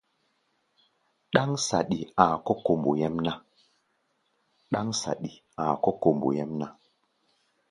Ɗáŋ 1.33 1.51
saɗi 1.67 1.99
a̧a̧ 2.23 2.39
kɔ̧́ 5.91 5.99
kombo 6.01 6.29
nyɛ́mná. 6.35 6.67